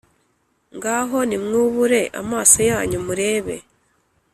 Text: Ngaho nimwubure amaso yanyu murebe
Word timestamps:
Ngaho 0.75 1.17
nimwubure 1.29 2.01
amaso 2.21 2.59
yanyu 2.69 2.99
murebe 3.05 3.55